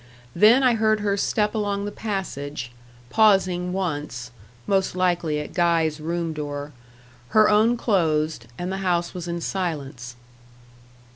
[0.35, 2.71] Then I heard her step along the passage,
[3.11, 4.31] pausing once
[4.65, 6.71] most likely at Guy's room door;
[7.37, 10.15] her own closed, and the house was in silence.